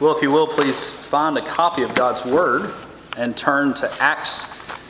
[0.00, 2.72] Well, if you will, please find a copy of God's Word
[3.18, 4.46] and turn to Acts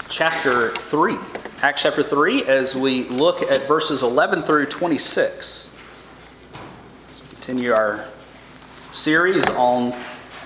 [0.08, 1.18] chapter 3.
[1.63, 5.75] Acts chapter 3, as we look at verses 11 through 26.
[7.10, 8.07] As we continue our
[8.93, 9.95] series on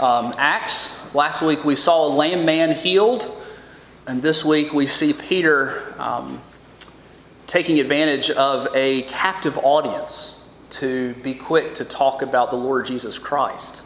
[0.01, 0.97] um, Acts.
[1.15, 3.45] Last week we saw a lame man healed,
[4.07, 6.41] and this week we see Peter um,
[7.47, 10.41] taking advantage of a captive audience
[10.71, 13.83] to be quick to talk about the Lord Jesus Christ.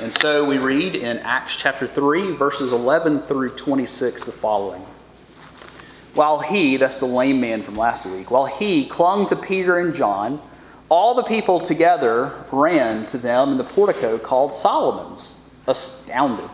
[0.00, 4.84] And so we read in Acts chapter 3, verses 11 through 26, the following.
[6.14, 9.94] While he, that's the lame man from last week, while he clung to Peter and
[9.94, 10.40] John,
[10.88, 15.34] all the people together ran to them in the portico called Solomon's,
[15.66, 16.48] astounded.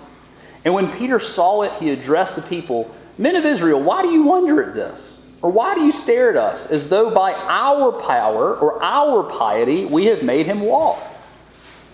[0.65, 4.23] And when Peter saw it, he addressed the people Men of Israel, why do you
[4.23, 5.21] wonder at this?
[5.43, 9.85] Or why do you stare at us as though by our power or our piety
[9.85, 11.03] we have made him walk?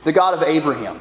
[0.04, 1.00] The God of Abraham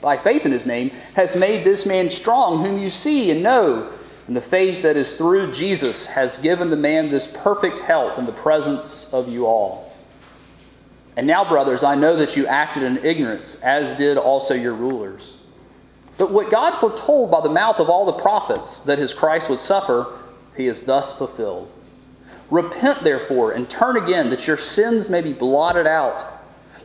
[0.00, 3.92] by faith in his name, has made this man strong, whom you see and know.
[4.26, 8.26] And the faith that is through Jesus has given the man this perfect health in
[8.26, 9.94] the presence of you all.
[11.16, 15.36] And now, brothers, I know that you acted in ignorance, as did also your rulers.
[16.18, 19.60] But what God foretold by the mouth of all the prophets that his Christ would
[19.60, 20.18] suffer,
[20.56, 21.72] he has thus fulfilled.
[22.50, 26.35] Repent, therefore, and turn again, that your sins may be blotted out,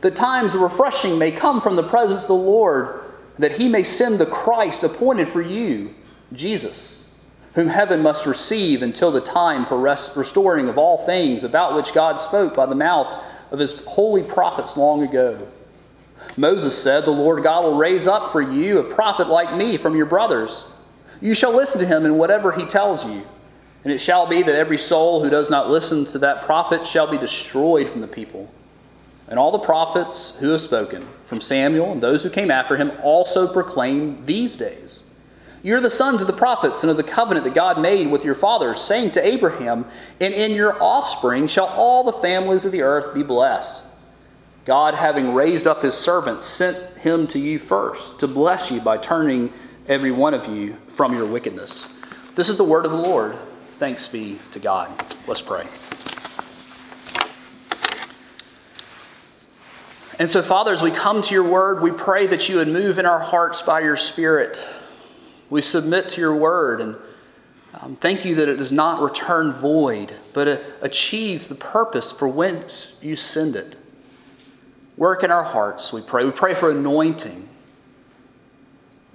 [0.02, 3.00] that times of refreshing may come from the presence of the Lord
[3.38, 5.94] that he may send the Christ appointed for you,
[6.32, 7.08] Jesus,
[7.54, 11.94] whom heaven must receive until the time for rest, restoring of all things about which
[11.94, 15.46] God spoke by the mouth of his holy prophets long ago.
[16.36, 19.96] Moses said, The Lord God will raise up for you a prophet like me from
[19.96, 20.64] your brothers.
[21.20, 23.22] You shall listen to him in whatever he tells you.
[23.84, 27.10] And it shall be that every soul who does not listen to that prophet shall
[27.10, 28.48] be destroyed from the people.
[29.32, 32.92] And all the prophets who have spoken, from Samuel and those who came after him,
[33.02, 35.04] also proclaim these days.
[35.62, 38.34] You're the sons of the prophets and of the covenant that God made with your
[38.34, 39.86] fathers, saying to Abraham,
[40.20, 43.82] And in your offspring shall all the families of the earth be blessed.
[44.66, 48.98] God, having raised up his servant, sent him to you first to bless you by
[48.98, 49.50] turning
[49.88, 51.96] every one of you from your wickedness.
[52.34, 53.38] This is the word of the Lord.
[53.78, 54.90] Thanks be to God.
[55.26, 55.66] Let's pray.
[60.18, 62.98] And so, Father, as we come to your word, we pray that you would move
[62.98, 64.62] in our hearts by your Spirit.
[65.50, 66.96] We submit to your word and
[67.82, 72.28] um, thank you that it does not return void, but it achieves the purpose for
[72.28, 73.76] whence you send it.
[74.96, 76.24] Work in our hearts, we pray.
[76.24, 77.48] We pray for anointing,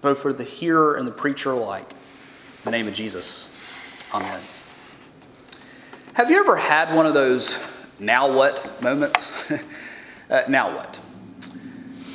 [0.02, 1.91] both for the hearer and the preacher alike.
[1.91, 3.47] In the name of Jesus.
[4.13, 4.41] Amen.
[6.13, 7.63] Have you ever had one of those
[8.00, 9.31] now what moments?
[10.29, 10.99] Uh, now what?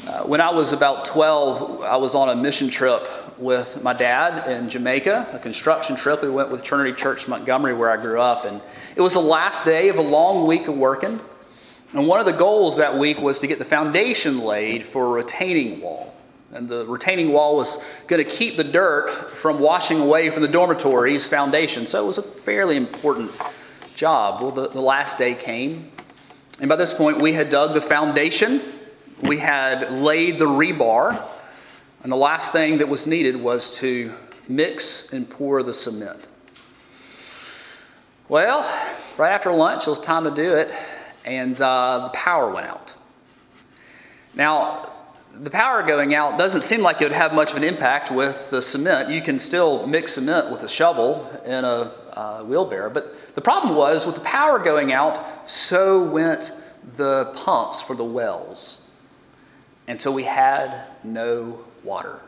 [0.06, 3.06] Uh, when I was about 12, I was on a mission trip
[3.38, 6.22] with my dad in Jamaica, a construction trip.
[6.22, 8.44] We went with Trinity Church Montgomery, where I grew up.
[8.44, 8.60] And
[8.96, 11.20] it was the last day of a long week of working.
[11.94, 15.22] And one of the goals that week was to get the foundation laid for a
[15.22, 16.14] retaining wall.
[16.52, 20.48] And the retaining wall was going to keep the dirt from washing away from the
[20.48, 21.86] dormitory's foundation.
[21.86, 23.30] So it was a fairly important
[23.94, 24.42] job.
[24.42, 25.90] Well, the, the last day came,
[26.60, 28.60] and by this point, we had dug the foundation,
[29.22, 31.22] we had laid the rebar,
[32.02, 34.12] and the last thing that was needed was to
[34.48, 36.26] mix and pour the cement.
[38.28, 38.60] Well,
[39.16, 40.72] right after lunch, it was time to do it,
[41.24, 42.94] and uh, the power went out.
[44.34, 44.90] Now,
[45.34, 48.50] the power going out doesn't seem like it would have much of an impact with
[48.50, 49.10] the cement.
[49.10, 53.74] You can still mix cement with a shovel in a uh, wheelbarrow, but the problem
[53.76, 56.52] was with the power going out, so went
[56.96, 58.82] the pumps for the wells.
[59.86, 62.20] And so we had no water.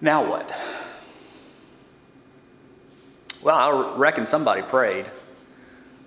[0.00, 0.52] Now what?
[3.42, 5.06] Well, I reckon somebody prayed.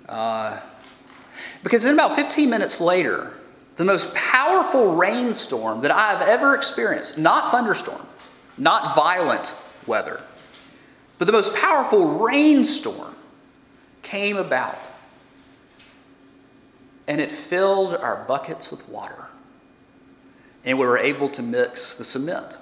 [0.07, 0.59] Uh,
[1.63, 3.33] because in about 15 minutes later,
[3.77, 8.05] the most powerful rainstorm that I have ever experienced, not thunderstorm,
[8.57, 9.53] not violent
[9.88, 10.21] weather,
[11.19, 13.13] but the most powerful rainstorm
[14.01, 14.80] came about.
[17.07, 19.27] And it filled our buckets with water.
[20.63, 22.57] And we were able to mix the cement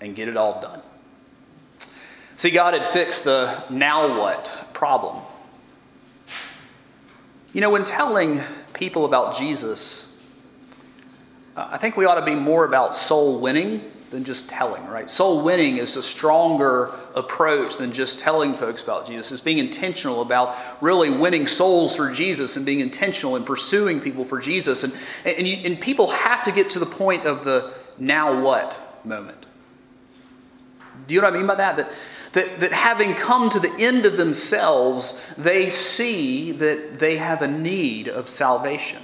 [0.00, 0.80] and get it all done.
[2.36, 5.22] See, God had fixed the now what problem.
[7.52, 8.40] You know, when telling
[8.72, 10.16] people about Jesus,
[11.56, 15.08] uh, I think we ought to be more about soul winning than just telling, right?
[15.08, 19.30] Soul winning is a stronger approach than just telling folks about Jesus.
[19.30, 24.24] It's being intentional about really winning souls for Jesus and being intentional in pursuing people
[24.24, 24.82] for Jesus.
[24.82, 28.78] And, and, you, and people have to get to the point of the now what
[29.04, 29.46] moment.
[31.06, 31.76] Do you know what I mean by that?
[31.76, 31.92] That,
[32.32, 37.48] that, that having come to the end of themselves, they see that they have a
[37.48, 39.02] need of salvation.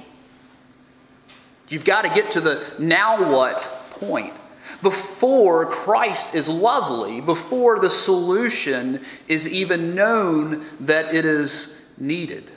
[1.68, 3.60] You've got to get to the now what
[3.90, 4.34] point
[4.82, 12.50] before Christ is lovely, before the solution is even known that it is needed.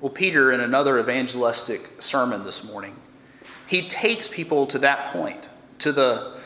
[0.00, 2.94] Well, Peter, in another evangelistic sermon this morning,
[3.66, 5.48] he takes people to that point,
[5.78, 6.38] to the,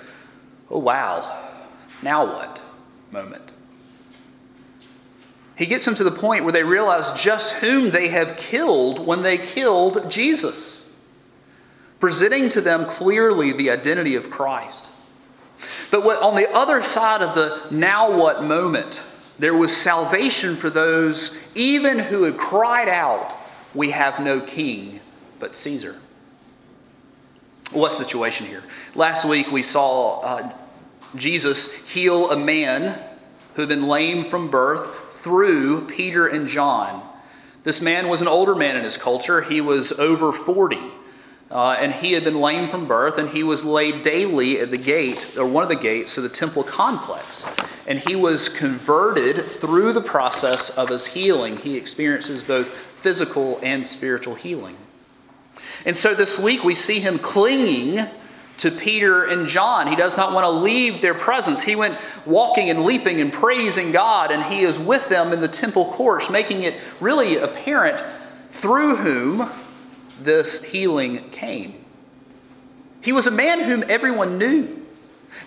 [0.70, 1.50] oh wow,
[2.02, 2.60] now what
[3.10, 3.52] moment.
[5.56, 9.22] He gets them to the point where they realize just whom they have killed when
[9.22, 10.88] they killed Jesus
[12.00, 14.86] presenting to them clearly the identity of Christ.
[15.90, 19.02] But what, on the other side of the now what moment,
[19.38, 23.34] there was salvation for those even who had cried out,
[23.74, 25.00] We have no king
[25.38, 25.96] but Caesar.
[27.72, 28.62] What's the situation here?
[28.94, 30.52] Last week we saw uh,
[31.16, 32.98] Jesus heal a man
[33.54, 34.88] who had been lame from birth
[35.20, 37.02] through Peter and John.
[37.64, 40.78] This man was an older man in his culture, he was over 40.
[41.50, 44.76] Uh, and he had been lame from birth, and he was laid daily at the
[44.76, 47.46] gate, or one of the gates of the temple complex.
[47.86, 51.56] And he was converted through the process of his healing.
[51.56, 54.76] He experiences both physical and spiritual healing.
[55.86, 58.06] And so this week we see him clinging
[58.58, 59.86] to Peter and John.
[59.86, 61.62] He does not want to leave their presence.
[61.62, 61.96] He went
[62.26, 66.28] walking and leaping and praising God, and he is with them in the temple courts,
[66.28, 68.02] making it really apparent
[68.50, 69.50] through whom
[70.23, 71.85] this healing came.
[73.00, 74.87] He was a man whom everyone knew.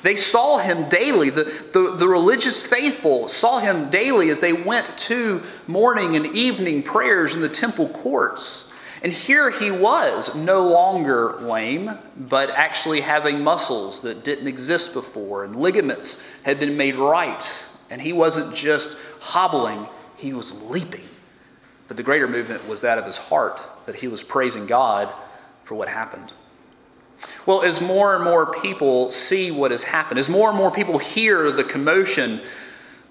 [0.04, 1.30] They saw him daily.
[1.30, 6.84] The, the, the, religious faithful saw him daily as they went to morning and evening
[6.84, 8.72] prayers in the temple courts.
[9.04, 15.44] And here he was, no longer lame, but actually having muscles that didn't exist before,
[15.44, 17.52] and ligaments had been made right.
[17.90, 19.88] And he wasn't just hobbling,
[20.18, 21.06] he was leaping.
[21.88, 25.14] But the greater movement was that of his heart that he was praising God
[25.64, 26.34] for what happened.
[27.46, 30.98] Well, as more and more people see what has happened, as more and more people
[30.98, 32.42] hear the commotion,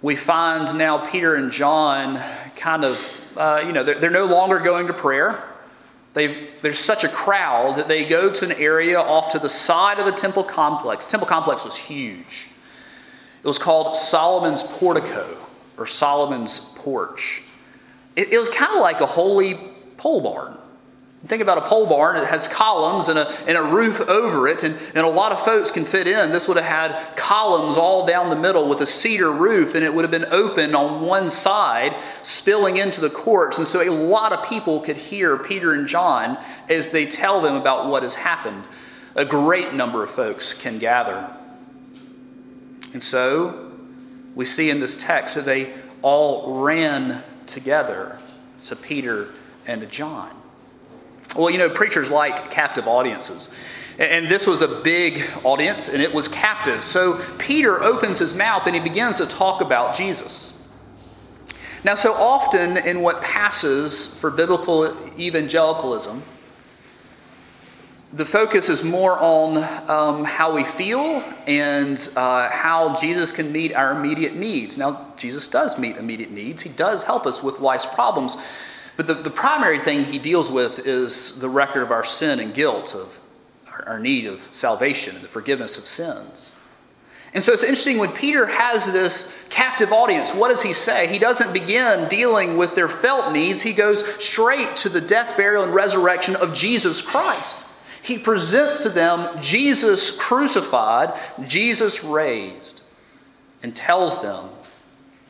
[0.03, 2.21] we find now Peter and John
[2.57, 5.43] kind of, uh, you know, they're, they're, no longer going to prayer.
[6.15, 9.99] They've, there's such a crowd that they go to an area off to the side
[9.99, 11.05] of the temple complex.
[11.05, 12.49] The temple complex was huge.
[13.43, 15.37] It was called Solomon's Portico
[15.77, 17.43] or Solomon's Porch.
[18.17, 19.55] It, it was kind of like a holy
[19.97, 20.57] pole barn.
[21.27, 24.65] Think about a pole barn, it has columns and a, and a roof over it,
[24.65, 26.33] and, and a lot of folks can fit in.
[26.33, 29.93] This would have had columns all down the middle with a cedar roof, and it
[29.93, 33.59] would have been open on one side, spilling into the courts.
[33.59, 36.39] And so a lot of people could hear Peter and John
[36.71, 38.65] as they tell them about what has happened.
[39.15, 41.29] A great number of folks can gather.
[42.95, 43.73] And so
[44.35, 48.19] we see in this text that they all ran together
[48.65, 49.29] to Peter
[49.67, 50.40] and to John.
[51.37, 53.51] Well, you know, preachers like captive audiences.
[53.99, 56.83] And this was a big audience, and it was captive.
[56.85, 60.55] So Peter opens his mouth and he begins to talk about Jesus.
[61.85, 66.23] Now, so often in what passes for biblical evangelicalism,
[68.13, 69.59] the focus is more on
[69.89, 74.77] um, how we feel and uh, how Jesus can meet our immediate needs.
[74.77, 78.37] Now, Jesus does meet immediate needs, He does help us with life's problems.
[79.01, 82.53] But the, the primary thing he deals with is the record of our sin and
[82.53, 83.19] guilt, of
[83.73, 86.55] our, our need of salvation and the forgiveness of sins.
[87.33, 91.07] And so it's interesting when Peter has this captive audience, what does he say?
[91.07, 95.65] He doesn't begin dealing with their felt needs, he goes straight to the death, burial,
[95.65, 97.65] and resurrection of Jesus Christ.
[98.03, 102.83] He presents to them Jesus crucified, Jesus raised,
[103.63, 104.51] and tells them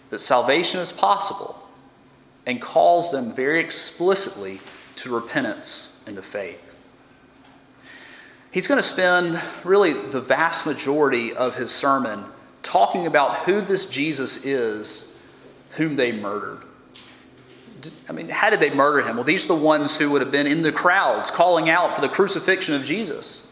[0.09, 1.60] that salvation is possible
[2.51, 4.61] and calls them very explicitly
[4.97, 6.61] to repentance and to faith.
[8.51, 12.25] He's going to spend really the vast majority of his sermon
[12.65, 15.17] talking about who this Jesus is
[15.77, 16.63] whom they murdered.
[18.09, 19.15] I mean, how did they murder him?
[19.15, 22.01] Well, these are the ones who would have been in the crowds calling out for
[22.01, 23.47] the crucifixion of Jesus.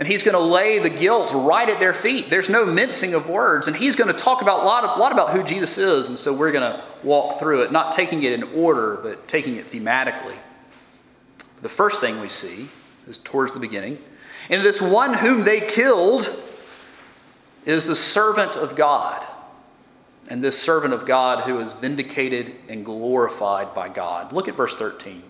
[0.00, 2.30] And he's going to lay the guilt right at their feet.
[2.30, 3.68] There's no mincing of words.
[3.68, 6.08] And he's going to talk about a lot, of, lot about who Jesus is.
[6.08, 9.56] And so we're going to walk through it, not taking it in order, but taking
[9.56, 10.36] it thematically.
[11.60, 12.70] The first thing we see
[13.06, 13.98] is towards the beginning.
[14.48, 16.34] And this one whom they killed
[17.66, 19.22] is the servant of God.
[20.28, 24.32] And this servant of God who is vindicated and glorified by God.
[24.32, 25.22] Look at verse 13.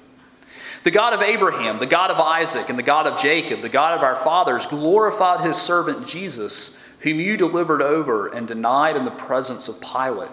[0.83, 3.99] The God of Abraham, the God of Isaac, and the God of Jacob, the God
[3.99, 9.11] of our fathers, glorified his servant Jesus, whom you delivered over and denied in the
[9.11, 10.31] presence of Pilate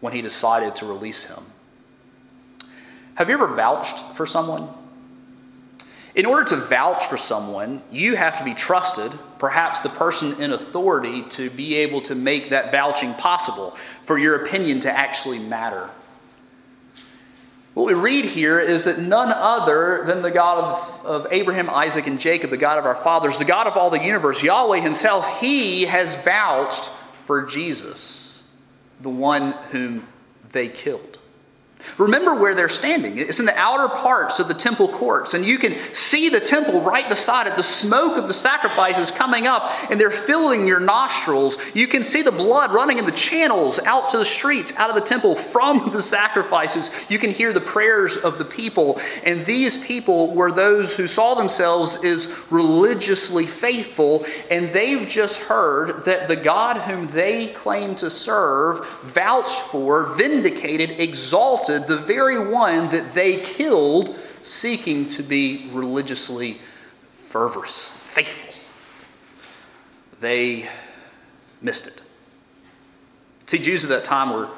[0.00, 1.42] when he decided to release him.
[3.14, 4.68] Have you ever vouched for someone?
[6.14, 10.52] In order to vouch for someone, you have to be trusted, perhaps the person in
[10.52, 15.88] authority, to be able to make that vouching possible, for your opinion to actually matter.
[17.78, 20.64] What we read here is that none other than the God
[21.04, 23.88] of, of Abraham, Isaac, and Jacob, the God of our fathers, the God of all
[23.88, 26.90] the universe, Yahweh Himself, He has vouched
[27.24, 28.42] for Jesus,
[29.00, 30.08] the one whom
[30.50, 31.17] they killed.
[31.96, 33.18] Remember where they're standing.
[33.18, 36.80] It's in the outer parts of the temple courts, and you can see the temple
[36.80, 37.56] right beside it.
[37.56, 41.56] The smoke of the sacrifices coming up, and they're filling your nostrils.
[41.74, 44.96] You can see the blood running in the channels out to the streets, out of
[44.96, 46.90] the temple from the sacrifices.
[47.08, 51.34] You can hear the prayers of the people, and these people were those who saw
[51.34, 58.10] themselves as religiously faithful, and they've just heard that the God whom they claim to
[58.10, 66.58] serve vouched for, vindicated, exalted the very one that they killed, seeking to be religiously
[67.26, 68.54] fervorous, faithful.
[70.20, 70.68] They
[71.60, 72.02] missed it.
[73.46, 74.48] See, Jews at that time were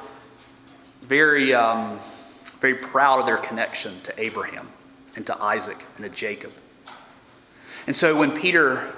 [1.01, 1.99] very, um,
[2.59, 4.69] very proud of their connection to Abraham
[5.15, 6.51] and to Isaac and to Jacob.
[7.87, 8.93] And so when Peter,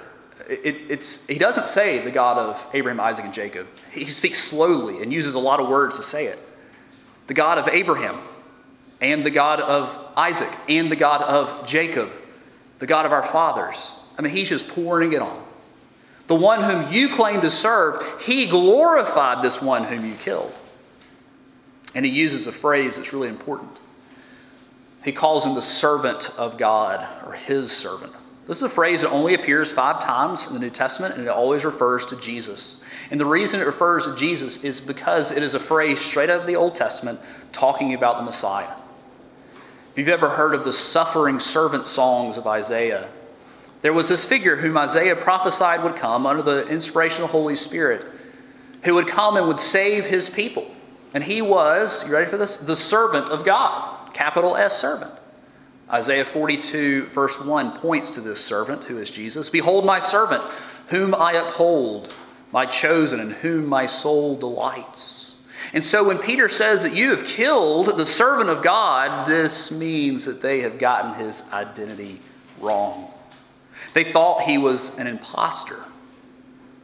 [0.48, 3.66] it, it's, he doesn't say the God of Abraham, Isaac, and Jacob.
[3.92, 6.38] He speaks slowly and uses a lot of words to say it
[7.26, 8.18] the God of Abraham,
[9.00, 12.10] and the God of Isaac, and the God of Jacob,
[12.78, 13.92] the God of our fathers.
[14.18, 15.44] I mean, he's just pouring it on.
[16.26, 20.52] The one whom you claim to serve, he glorified this one whom you killed.
[21.94, 23.78] And he uses a phrase that's really important.
[25.04, 28.12] He calls him the servant of God, or his servant.
[28.46, 31.30] This is a phrase that only appears five times in the New Testament, and it
[31.30, 32.82] always refers to Jesus.
[33.10, 36.40] And the reason it refers to Jesus is because it is a phrase straight out
[36.40, 37.20] of the Old Testament
[37.52, 38.72] talking about the Messiah.
[39.92, 43.08] If you've ever heard of the suffering servant songs of Isaiah,
[43.82, 47.54] there was this figure whom Isaiah prophesied would come under the inspiration of the Holy
[47.54, 48.04] Spirit,
[48.82, 50.66] who would come and would save his people.
[51.12, 52.58] And he was, you ready for this?
[52.58, 55.12] The servant of God, capital S servant.
[55.92, 59.50] Isaiah 42, verse 1, points to this servant who is Jesus.
[59.50, 60.42] Behold, my servant,
[60.88, 62.12] whom I uphold
[62.54, 65.42] my chosen, in whom my soul delights.
[65.72, 70.24] And so when Peter says that you have killed the servant of God, this means
[70.26, 72.20] that they have gotten his identity
[72.60, 73.12] wrong.
[73.92, 75.80] They thought he was an impostor.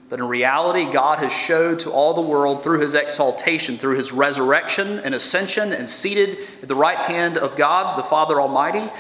[0.08, 4.10] But in reality, God has showed to all the world through his exaltation, through his
[4.10, 8.90] resurrection and ascension, and seated at the right hand of God, the Father Almighty,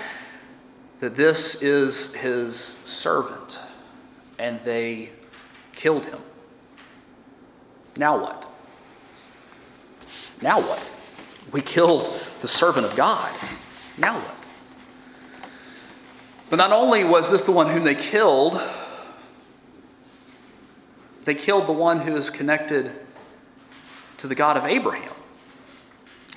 [1.00, 3.58] that this is his servant.
[4.38, 5.08] And they
[5.72, 6.20] killed him.
[8.00, 8.46] Now what?
[10.40, 10.90] Now what?
[11.52, 13.30] We killed the servant of God.
[13.98, 14.34] Now what?
[16.48, 18.58] But not only was this the one whom they killed,
[21.26, 22.90] they killed the one who is connected
[24.16, 25.12] to the God of Abraham.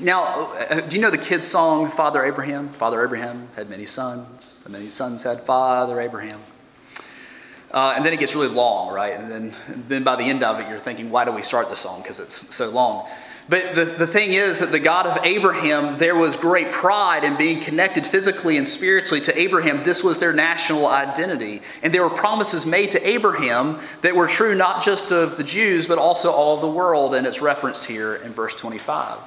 [0.02, 2.74] Now, uh, do you know the kids' song, Father Abraham?
[2.74, 6.42] Father Abraham had many sons, and many sons had Father Abraham.
[7.74, 9.20] Uh, and then it gets really long, right?
[9.20, 11.70] And then, and then by the end of it, you're thinking, why do we start
[11.70, 12.04] the song?
[12.04, 13.08] Because it's so long.
[13.50, 17.36] But the, the thing is that the God of Abraham, there was great pride in
[17.36, 19.84] being connected physically and spiritually to Abraham.
[19.84, 21.62] This was their national identity.
[21.82, 25.88] And there were promises made to Abraham that were true not just of the Jews,
[25.88, 27.16] but also all of the world.
[27.16, 29.18] And it's referenced here in verse 25.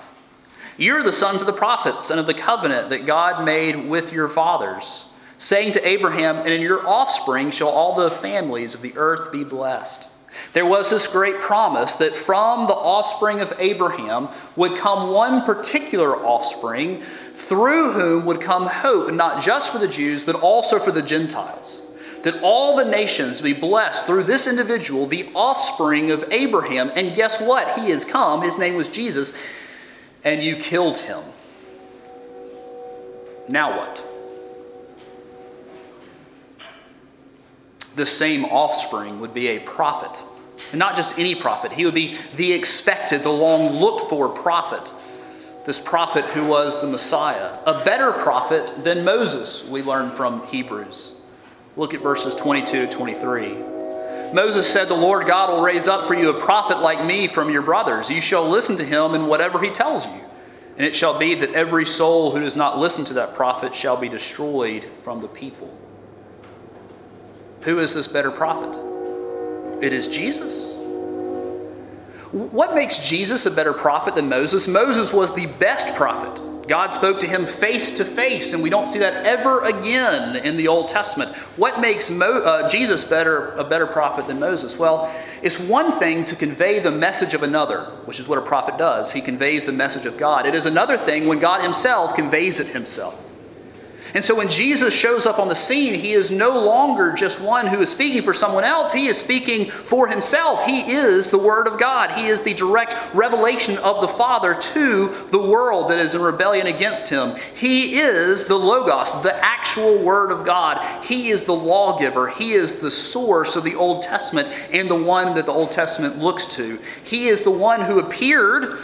[0.79, 4.29] You're the sons of the prophets and of the covenant that God made with your
[4.29, 9.33] fathers saying to Abraham, And in your offspring shall all the families of the earth
[9.33, 10.07] be blessed.
[10.52, 16.16] There was this great promise that from the offspring of Abraham would come one particular
[16.16, 17.02] offspring
[17.35, 21.83] through whom would come hope, not just for the Jews, but also for the Gentiles.
[22.23, 26.90] That all the nations be blessed through this individual, the offspring of Abraham.
[26.95, 27.78] And guess what?
[27.78, 28.43] He has come.
[28.43, 29.38] His name was Jesus.
[30.25, 31.23] And you killed him.
[33.49, 34.05] Now what?
[37.97, 40.23] This same offspring would be a prophet.
[40.71, 44.93] And not just any prophet, he would be the expected, the long looked for prophet.
[45.65, 47.59] This prophet who was the Messiah.
[47.67, 51.15] A better prophet than Moses, we learn from Hebrews.
[51.76, 53.57] Look at verses 22 to 23.
[54.33, 57.50] Moses said, The Lord God will raise up for you a prophet like me from
[57.50, 58.09] your brothers.
[58.09, 60.21] You shall listen to him in whatever he tells you.
[60.76, 63.97] And it shall be that every soul who does not listen to that prophet shall
[63.97, 65.71] be destroyed from the people.
[67.66, 68.78] Who is this better prophet?
[69.82, 70.75] It is Jesus.
[72.30, 74.68] What makes Jesus a better prophet than Moses?
[74.68, 76.68] Moses was the best prophet.
[76.68, 80.56] God spoke to him face to face, and we don't see that ever again in
[80.56, 81.35] the Old Testament.
[81.56, 84.78] What makes Mo- uh, Jesus better, a better prophet than Moses?
[84.78, 88.78] Well, it's one thing to convey the message of another, which is what a prophet
[88.78, 89.11] does.
[89.11, 90.46] He conveys the message of God.
[90.46, 93.25] It is another thing when God himself conveys it himself.
[94.16, 97.66] And so when Jesus shows up on the scene, he is no longer just one
[97.66, 98.90] who is speaking for someone else.
[98.90, 100.64] He is speaking for himself.
[100.64, 102.12] He is the Word of God.
[102.12, 106.66] He is the direct revelation of the Father to the world that is in rebellion
[106.66, 107.37] against him.
[107.56, 111.04] He is the Logos, the actual Word of God.
[111.04, 112.28] He is the lawgiver.
[112.28, 116.18] He is the source of the Old Testament and the one that the Old Testament
[116.18, 116.78] looks to.
[117.04, 118.78] He is the one who appeared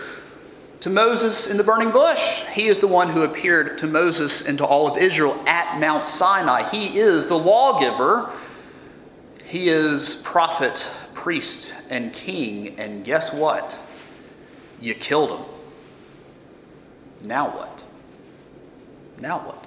[0.82, 2.42] to Moses in the burning bush.
[2.52, 6.08] He is the one who appeared to Moses and to all of Israel at Mount
[6.08, 6.68] Sinai.
[6.68, 8.32] He is the lawgiver.
[9.44, 10.84] He is prophet,
[11.14, 12.80] priest, and king.
[12.80, 13.78] And guess what?
[14.80, 15.46] You killed him.
[17.28, 17.84] Now what?
[19.20, 19.64] Now what?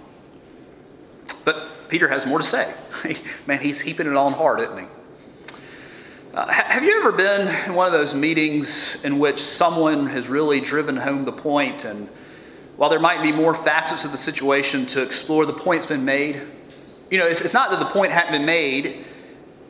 [1.45, 2.73] But Peter has more to say.
[3.47, 4.85] Man, he's heaping it on hard, isn't he?
[6.35, 10.59] Uh, have you ever been in one of those meetings in which someone has really
[10.59, 12.09] driven home the point, and
[12.75, 16.41] while there might be more facets of the situation to explore, the point's been made?
[17.09, 19.05] You know, it's, it's not that the point hadn't been made,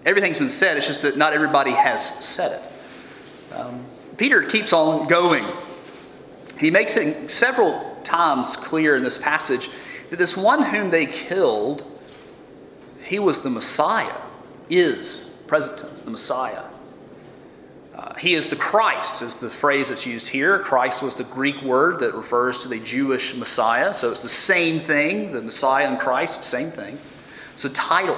[0.08, 3.54] everything's been said, it's just that not everybody has said it.
[3.54, 3.86] Um,
[4.18, 5.46] Peter keeps on going.
[6.60, 9.70] He makes it several times clear in this passage
[10.10, 11.84] that this one whom they killed,
[13.04, 14.16] he was the Messiah,
[14.68, 16.64] is present tense, the Messiah.
[17.96, 20.60] Uh, he is the Christ, is the phrase that's used here.
[20.60, 23.94] Christ was the Greek word that refers to the Jewish Messiah.
[23.94, 25.32] So it's the same thing.
[25.32, 27.00] The Messiah and Christ, same thing.
[27.54, 28.18] It's a title.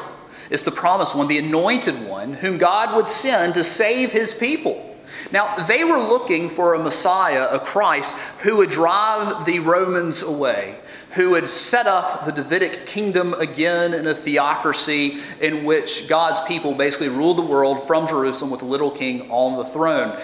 [0.49, 4.95] It's the promised one, the anointed one, whom God would send to save his people.
[5.31, 10.79] Now, they were looking for a Messiah, a Christ, who would drive the Romans away,
[11.11, 16.73] who had set up the Davidic kingdom again in a theocracy in which God's people
[16.73, 20.19] basically ruled the world from Jerusalem with the little king on the throne.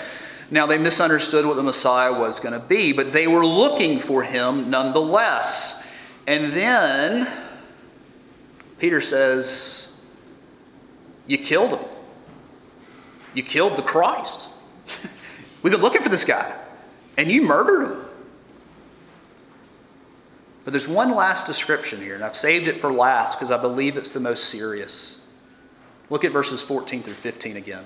[0.51, 4.23] Now, they misunderstood what the Messiah was going to be, but they were looking for
[4.23, 5.83] him nonetheless.
[6.27, 7.27] And then
[8.77, 9.93] Peter says,
[11.25, 11.79] You killed him.
[13.33, 14.49] You killed the Christ.
[15.63, 16.53] We've been looking for this guy,
[17.17, 18.02] and you murdered him.
[20.63, 23.97] But there's one last description here, and I've saved it for last because I believe
[23.97, 25.21] it's the most serious.
[26.09, 27.83] Look at verses 14 through 15 again.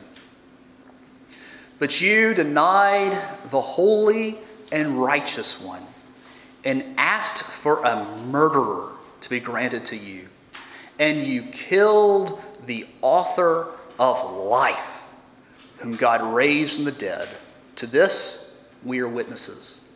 [1.80, 3.18] But you denied
[3.50, 4.38] the holy
[4.72, 5.86] and righteous one
[6.64, 10.28] and asked for a murderer to be granted to you.
[11.00, 13.68] And you killed the author
[14.00, 15.04] of life,
[15.78, 17.28] whom God raised from the dead.
[17.78, 19.87] To this we are witnesses.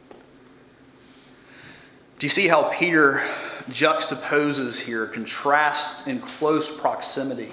[2.22, 3.28] Do you see how Peter
[3.72, 7.52] juxtaposes here, contrasts in close proximity?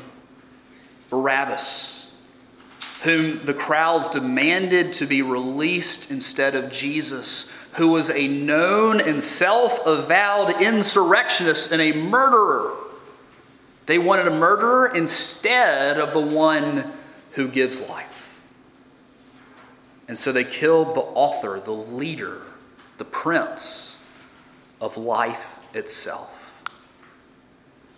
[1.09, 2.13] Barabbas,
[3.03, 9.25] whom the crowds demanded to be released instead of Jesus, who was a known and
[9.25, 12.75] self avowed insurrectionist and a murderer.
[13.87, 16.85] They wanted a murderer instead of the one
[17.33, 18.39] who gives life.
[20.09, 22.43] And so they killed the author, the leader,
[22.99, 23.88] the prince
[24.81, 26.35] of life itself.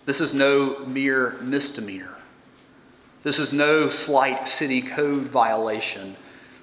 [0.06, 2.16] This is no mere misdemeanor.
[3.22, 6.16] This is no slight city code violation.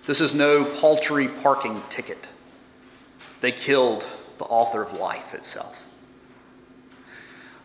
[0.06, 2.28] This is no paltry parking ticket.
[3.42, 4.06] They killed
[4.38, 5.88] the author of life itself.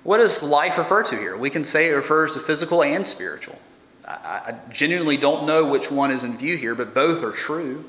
[0.02, 1.36] What does life refer to here?
[1.36, 3.58] We can say it refers to physical and spiritual.
[4.04, 7.84] I, genuinely don't know which one is in view here, but both are true.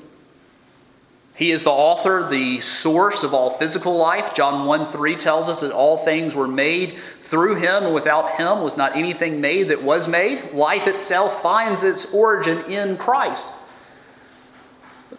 [1.36, 4.34] He is the author, the source of all physical life.
[4.34, 8.62] John 1 3 tells us that all things were made through him, and without him
[8.62, 10.52] was not anything made that was made.
[10.52, 13.46] Life itself finds its origin in Christ.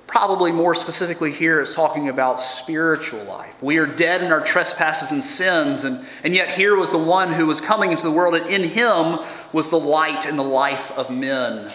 [0.08, 3.54] Probably more specifically here, it's talking about spiritual life.
[3.62, 7.34] We are dead in our trespasses and sins, and, and yet here was the one
[7.34, 9.20] who was coming into the world, and in him
[9.52, 11.72] was the light and the life of men.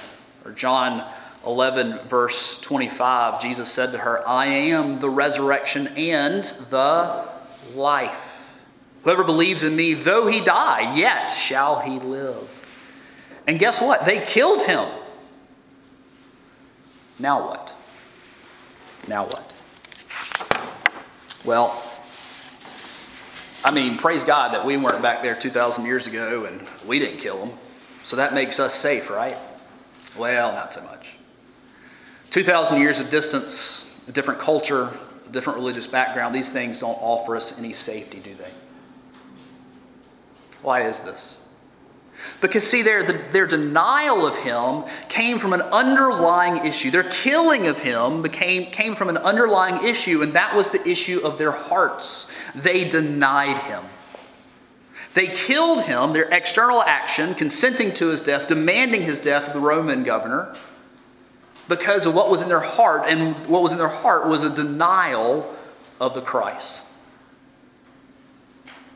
[0.46, 1.06] Or John
[1.46, 7.26] 11, verse 25, Jesus said to her, I am the resurrection and the
[7.74, 8.36] life.
[9.04, 12.48] Whoever believes in me, though he die, yet shall he live.
[13.46, 14.04] And guess what?
[14.04, 14.86] They killed him.
[17.18, 17.72] Now what?
[19.08, 19.52] Now what?
[21.44, 21.82] Well,
[23.64, 27.18] I mean, praise God that we weren't back there 2,000 years ago and we didn't
[27.18, 27.58] kill them.
[28.04, 29.38] So that makes us safe, right?
[30.18, 31.08] Well, not so much.
[32.30, 34.90] 2,000 years of distance, a different culture,
[35.26, 38.50] a different religious background, these things don't offer us any safety, do they?
[40.62, 41.40] Why is this?
[42.40, 46.90] Because, see, their, their denial of him came from an underlying issue.
[46.90, 51.20] Their killing of him became, came from an underlying issue, and that was the issue
[51.24, 52.30] of their hearts.
[52.54, 53.84] They denied him.
[55.14, 59.60] They killed him, their external action, consenting to his death, demanding his death of the
[59.60, 60.54] Roman governor,
[61.70, 64.50] because of what was in their heart, and what was in their heart was a
[64.50, 65.54] denial
[65.98, 66.80] of the Christ.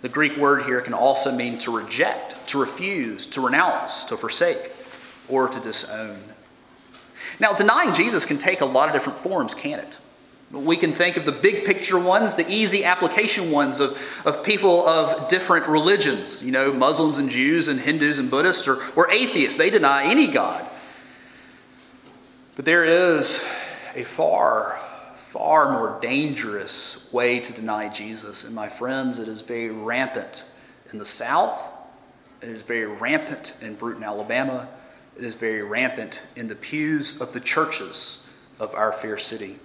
[0.02, 4.72] The Greek word here can also mean to reject, to refuse, to renounce, to forsake,
[5.28, 6.20] or to disown.
[7.40, 9.96] Now, denying Jesus can take a lot of different forms, can it?
[10.50, 14.86] We can think of the big picture ones, the easy application ones of, of people
[14.86, 19.58] of different religions, you know, Muslims and Jews and Hindus and Buddhists or, or atheists.
[19.58, 20.68] They deny any God.
[22.56, 23.44] But there is
[23.96, 24.78] a far,
[25.30, 28.44] far more dangerous way to deny Jesus.
[28.44, 30.44] And my friends, it is very rampant
[30.92, 31.60] in the South,
[32.40, 34.68] it is very rampant in Brewton, Alabama,
[35.16, 38.26] it is very rampant in the pews of the churches
[38.60, 39.58] of our fair city.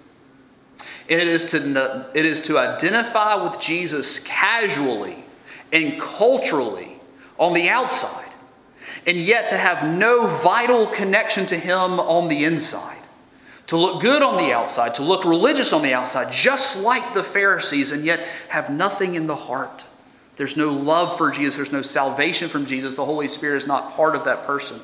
[1.08, 5.24] And it is to, it is to identify with Jesus casually
[5.72, 6.96] and culturally
[7.38, 8.19] on the outside
[9.10, 12.96] and yet to have no vital connection to Him on the inside.
[13.66, 17.24] To look good on the outside, to look religious on the outside, just like the
[17.24, 18.20] Pharisees, and yet
[18.50, 19.84] have nothing in the heart.
[20.36, 22.94] There's no love for Jesus, there's no salvation from Jesus.
[22.94, 24.78] The Holy Spirit is not part of that person.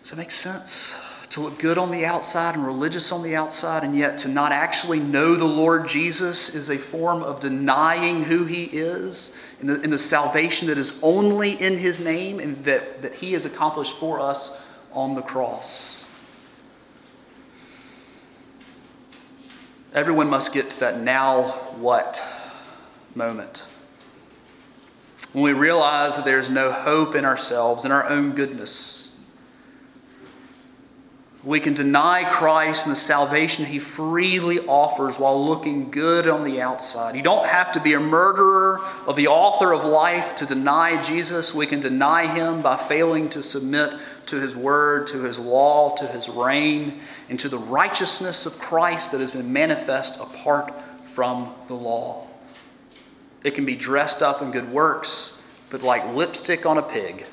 [0.00, 0.94] Does that make sense?
[1.30, 4.52] To look good on the outside and religious on the outside, and yet to not
[4.52, 9.80] actually know the Lord Jesus is a form of denying who He is in the,
[9.80, 13.96] in the salvation that is only in His name and that, that He has accomplished
[13.96, 14.60] for us
[14.92, 16.04] on the cross.
[19.94, 21.44] Everyone must get to that now
[21.78, 22.22] what
[23.14, 23.64] moment.
[25.32, 29.03] When we realize that there's no hope in ourselves, in our own goodness,
[31.44, 36.62] we can deny Christ and the salvation he freely offers while looking good on the
[36.62, 37.14] outside.
[37.14, 41.54] You don't have to be a murderer of the author of life to deny Jesus.
[41.54, 43.92] We can deny him by failing to submit
[44.26, 49.12] to his word, to his law, to his reign, and to the righteousness of Christ
[49.12, 50.72] that has been manifest apart
[51.12, 52.26] from the law.
[53.42, 57.26] It can be dressed up in good works, but like lipstick on a pig,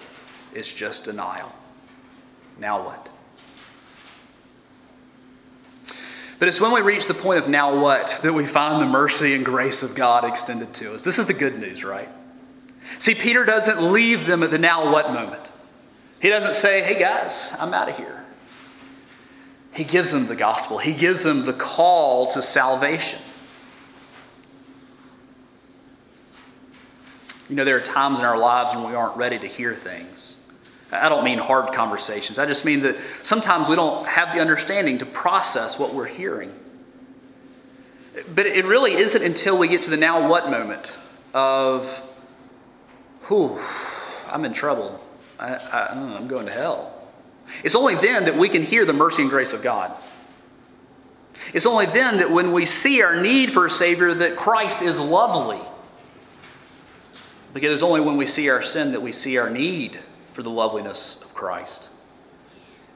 [0.54, 1.54] it's just denial.
[2.60, 3.08] Now what?
[6.42, 9.36] But it's when we reach the point of now what that we find the mercy
[9.36, 11.04] and grace of God extended to us.
[11.04, 12.10] This is the good news, right?
[12.98, 15.48] See, Peter doesn't leave them at the now what moment.
[16.20, 18.26] He doesn't say, hey guys, I'm out of here.
[19.76, 23.20] He gives them the gospel, he gives them the call to salvation.
[27.50, 30.41] You know, there are times in our lives when we aren't ready to hear things.
[30.92, 32.38] I don't mean hard conversations.
[32.38, 36.52] I just mean that sometimes we don't have the understanding to process what we're hearing.
[38.36, 40.94] But it really isn't until we get to the now what moment
[41.34, 41.88] of,
[43.28, 43.58] whew,
[44.30, 45.02] I'm in trouble.
[45.40, 46.94] I, I, mm, I'm going to hell.
[47.64, 49.94] It's only then that we can hear the mercy and grace of God.
[51.54, 55.00] It's only then that when we see our need for a Savior, that Christ is
[55.00, 55.62] lovely.
[57.54, 59.98] Because it's only when we see our sin that we see our need
[60.34, 61.89] for the loveliness of Christ.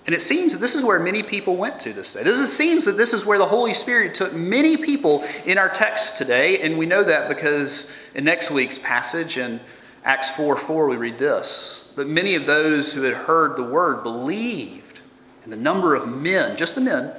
[0.06, 2.21] And it seems that this is where many people went to this day.
[2.21, 6.17] This seems that this is where the Holy Spirit took many people in our text
[6.17, 9.60] today, and we know that because in next week's passage in
[10.04, 11.91] Acts 4 4, we read this.
[11.95, 15.00] But many of those who had heard the word believed,
[15.43, 17.12] and the number of men, just the men,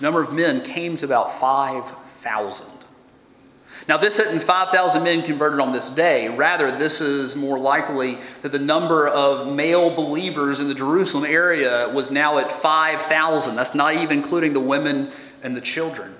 [0.00, 2.66] number of men came to about 5,000.
[3.88, 6.28] Now, this isn't 5,000 men converted on this day.
[6.28, 11.88] Rather, this is more likely that the number of male believers in the Jerusalem area
[11.94, 13.54] was now at 5,000.
[13.54, 15.12] That's not even including the women
[15.42, 16.14] and the children.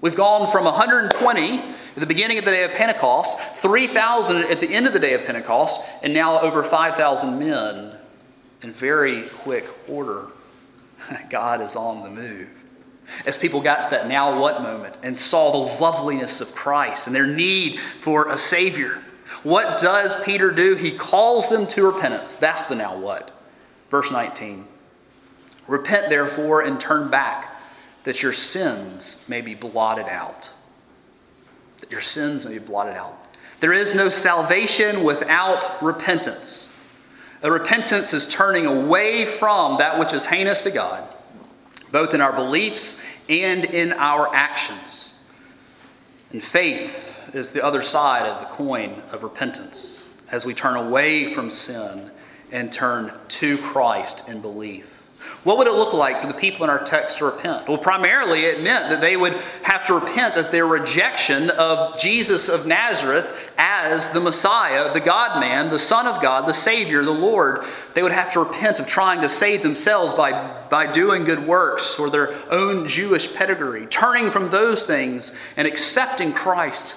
[0.00, 4.68] We've gone from 120 at the beginning of the day of Pentecost, 3,000 at the
[4.68, 7.94] end of the day of Pentecost, and now over 5,000 men
[8.62, 10.28] in very quick order.
[11.30, 12.59] God is on the move
[13.26, 17.14] as people got to that now what moment and saw the loveliness of Christ and
[17.14, 18.98] their need for a Savior.
[19.42, 20.74] What does Peter do?
[20.74, 22.36] He calls them to repentance.
[22.36, 23.30] That's the now what.
[23.90, 24.66] Verse 19
[25.66, 27.56] Repent therefore and turn back,
[28.04, 30.50] that your sins may be blotted out.
[31.80, 33.16] That your sins may be blotted out.
[33.60, 36.72] There is no salvation without repentance.
[37.42, 41.06] A repentance is turning away from that which is heinous to God
[41.92, 45.14] both in our beliefs and in our actions.
[46.32, 51.34] And faith is the other side of the coin of repentance as we turn away
[51.34, 52.10] from sin
[52.52, 54.89] and turn to Christ in belief.
[55.42, 57.66] What would it look like for the people in our text to repent?
[57.66, 62.50] Well, primarily it meant that they would have to repent of their rejection of Jesus
[62.50, 67.10] of Nazareth as the Messiah, the God man, the Son of God, the Savior, the
[67.10, 67.64] Lord.
[67.94, 71.98] They would have to repent of trying to save themselves by, by doing good works
[71.98, 76.96] or their own Jewish pedigree, turning from those things and accepting Christ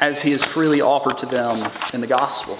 [0.00, 2.58] as he is freely offered to them in the gospel.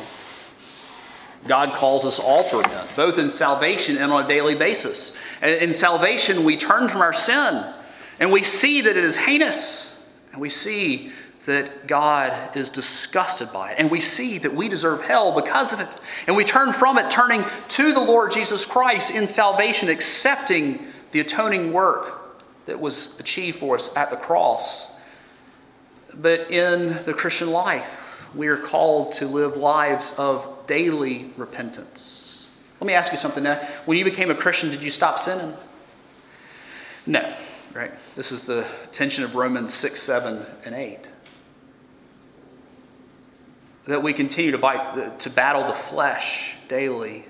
[1.46, 5.16] God calls us all to repent, both in salvation and on a daily basis.
[5.42, 7.72] In salvation, we turn from our sin
[8.20, 9.98] and we see that it is heinous,
[10.32, 11.10] and we see
[11.46, 15.80] that God is disgusted by it, and we see that we deserve hell because of
[15.80, 15.88] it.
[16.26, 21.20] And we turn from it, turning to the Lord Jesus Christ in salvation, accepting the
[21.20, 24.92] atoning work that was achieved for us at the cross.
[26.12, 32.48] But in the Christian life, we are called to live lives of daily repentance.
[32.80, 33.56] Let me ask you something now.
[33.84, 35.54] When you became a Christian, did you stop sinning?
[37.06, 37.32] No,
[37.74, 37.92] right?
[38.14, 41.08] This is the tension of Romans 6, 7, and 8.
[43.86, 47.24] That we continue to, bite, to battle the flesh daily.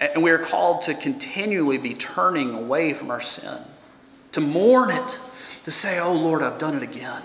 [0.00, 3.58] And we are called to continually be turning away from our sin,
[4.32, 5.18] to mourn it,
[5.64, 7.22] to say, Oh Lord, I've done it again.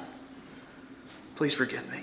[1.36, 2.00] Please forgive me.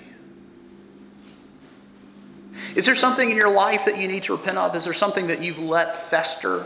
[2.75, 4.75] Is there something in your life that you need to repent of?
[4.75, 6.65] Is there something that you've let fester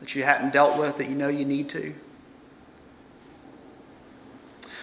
[0.00, 1.94] that you hadn't dealt with that you know you need to?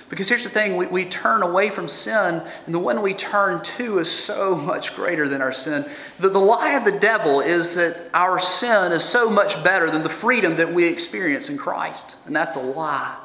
[0.10, 3.64] Because here's the thing we, we turn away from sin, and the one we turn
[3.64, 5.86] to is so much greater than our sin.
[6.20, 10.02] The, the lie of the devil is that our sin is so much better than
[10.02, 12.16] the freedom that we experience in Christ.
[12.26, 13.16] And that's a lie.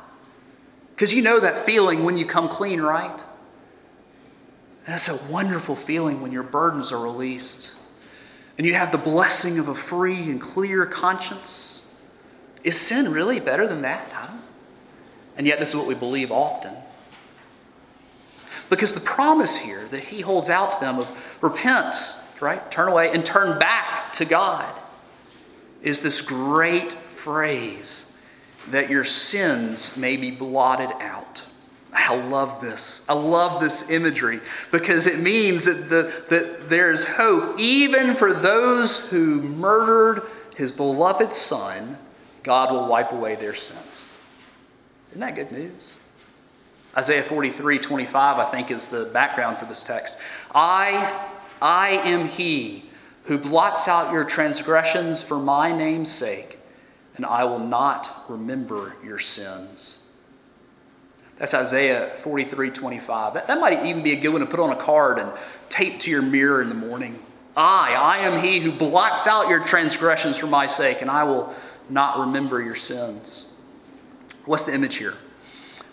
[0.95, 3.21] Because you know that feeling when you come clean, right?
[4.87, 7.75] And it's a wonderful feeling when your burdens are released
[8.59, 11.83] and you have the blessing of a free and clear conscience.
[12.63, 14.09] Is sin really better than that?
[15.37, 16.73] And yet, this is what we believe often.
[18.71, 21.09] Because the promise here that he holds out to them of
[21.41, 21.97] repent,
[22.41, 22.71] right?
[22.71, 24.73] Turn away and turn back to God
[25.83, 28.14] is this great phrase
[28.71, 31.43] that your sins may be blotted out.
[31.93, 33.05] I love this.
[33.09, 34.41] I love this imagery
[34.73, 37.59] because it means that, the, that there's hope.
[37.59, 40.23] Even for those who murdered
[40.57, 41.97] his beloved son,
[42.43, 44.13] God will wipe away their sins.
[45.11, 45.97] Isn't that good news?
[46.97, 50.19] Isaiah 43 25, I think, is the background for this text.
[50.55, 51.29] I,
[51.61, 52.85] I am he
[53.25, 56.54] who blots out your transgressions for my name's sake,
[57.17, 60.01] and I will not remember your sins.
[61.39, 63.35] That's Isaiah 43 25.
[63.35, 65.31] That, that might even be a good one to put on a card and
[65.69, 67.19] tape to your mirror in the morning.
[67.57, 71.55] I, I am he who blots out your transgressions for my sake, and I will
[71.89, 73.47] not remember your sins.
[74.45, 75.15] What's the image here?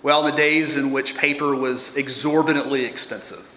[0.03, 3.47] Well, in the days in which paper was exorbitantly expensive,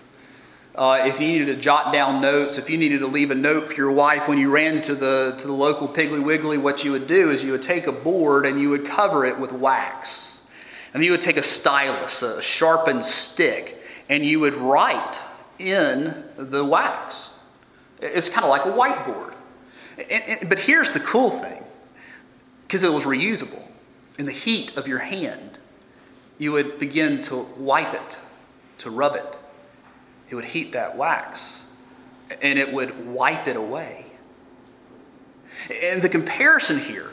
[0.74, 3.68] uh, if you needed to jot down notes, if you needed to leave a note
[3.68, 6.90] for your wife when you ran to the, to the local Piggly Wiggly, what you
[6.92, 10.42] would do is you would take a board and you would cover it with wax.
[10.92, 15.20] And you would take a stylus, a sharpened stick, and you would write
[15.58, 17.30] in the wax.
[18.00, 19.34] It's kind of like a whiteboard.
[20.10, 21.62] And, and, but here's the cool thing
[22.66, 23.62] because it was reusable.
[24.18, 25.58] In the heat of your hand,
[26.38, 28.18] you would begin to wipe it,
[28.78, 29.37] to rub it.
[30.30, 31.66] It would heat that wax,
[32.42, 34.06] and it would wipe it away.
[35.82, 37.10] And the comparison here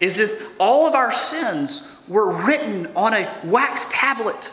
[0.00, 4.50] is if all of our sins were written on a wax tablet.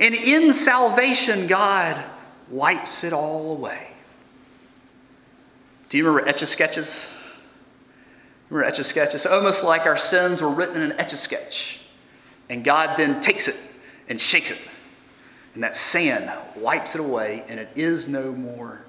[0.00, 2.02] And in salvation, God
[2.50, 3.88] wipes it all away.
[5.88, 7.14] Do you remember Etch a Sketches?
[8.50, 9.14] Remember Etch a Sketch?
[9.14, 11.80] It's almost like our sins were written in an Etch a Sketch.
[12.48, 13.56] And God then takes it
[14.08, 14.60] and shakes it.
[15.58, 18.80] And that sand wipes it away, and it is no more.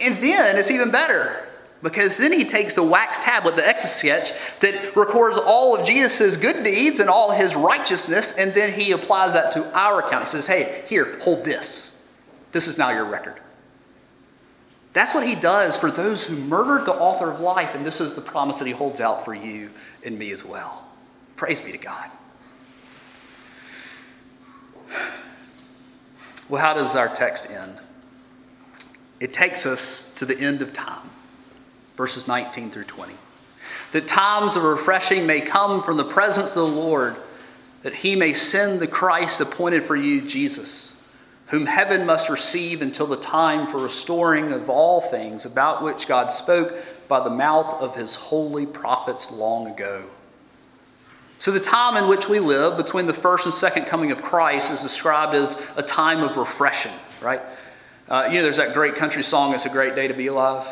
[0.00, 1.46] And then it's even better
[1.84, 5.86] because then he takes the wax tablet, the Etch a Sketch, that records all of
[5.86, 10.24] Jesus' good deeds and all his righteousness, and then he applies that to our account.
[10.24, 11.96] He says, Hey, here, hold this.
[12.50, 13.36] This is now your record.
[14.94, 18.16] That's what he does for those who murdered the author of life, and this is
[18.16, 19.70] the promise that he holds out for you
[20.04, 20.88] and me as well.
[21.36, 22.10] Praise be to God.
[26.48, 27.80] Well, how does our text end?
[29.20, 31.08] It takes us to the end of time,
[31.94, 33.14] verses 19 through 20.
[33.92, 37.16] That times of refreshing may come from the presence of the Lord,
[37.82, 41.00] that he may send the Christ appointed for you, Jesus,
[41.46, 46.32] whom heaven must receive until the time for restoring of all things, about which God
[46.32, 46.74] spoke
[47.06, 50.02] by the mouth of his holy prophets long ago.
[51.42, 54.70] So, the time in which we live between the first and second coming of Christ
[54.70, 57.42] is described as a time of refreshing, right?
[58.08, 60.64] Uh, you know, there's that great country song, It's a Great Day to Be Alive.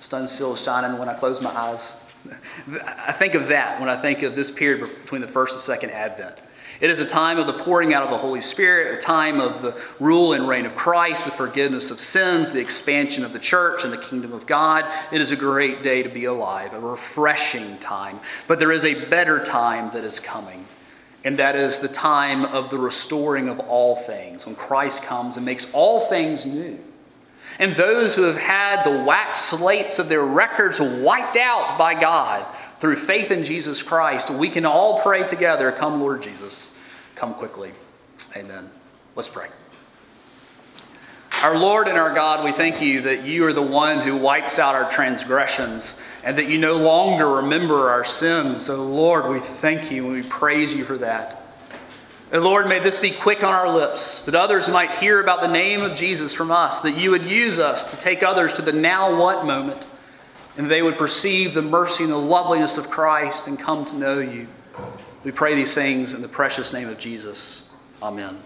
[0.00, 1.96] Sun still shining when I close my eyes.
[3.06, 5.92] I think of that when I think of this period between the first and second
[5.92, 6.36] Advent.
[6.80, 9.62] It is a time of the pouring out of the Holy Spirit, a time of
[9.62, 13.82] the rule and reign of Christ, the forgiveness of sins, the expansion of the church
[13.82, 14.84] and the kingdom of God.
[15.10, 18.20] It is a great day to be alive, a refreshing time.
[18.46, 20.68] But there is a better time that is coming,
[21.24, 25.44] and that is the time of the restoring of all things, when Christ comes and
[25.44, 26.78] makes all things new.
[27.58, 32.46] And those who have had the wax slates of their records wiped out by God
[32.80, 36.76] through faith in Jesus Christ, we can all pray together, Come, Lord Jesus,
[37.14, 37.72] come quickly.
[38.36, 38.70] Amen.
[39.16, 39.48] Let's pray.
[41.42, 44.58] Our Lord and our God, we thank you that you are the one who wipes
[44.58, 48.66] out our transgressions and that you no longer remember our sins.
[48.66, 51.42] So, Lord, we thank you and we praise you for that.
[52.30, 55.48] And Lord, may this be quick on our lips, that others might hear about the
[55.48, 58.72] name of Jesus from us, that you would use us to take others to the
[58.72, 59.86] now what moment
[60.58, 64.18] and they would perceive the mercy and the loveliness of Christ and come to know
[64.18, 64.48] you.
[65.22, 67.70] We pray these things in the precious name of Jesus.
[68.02, 68.38] Amen.